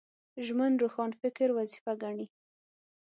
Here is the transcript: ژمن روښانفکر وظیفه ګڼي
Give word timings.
ژمن 0.45 0.71
روښانفکر 0.81 1.49
وظیفه 1.57 1.93
ګڼي 2.03 2.27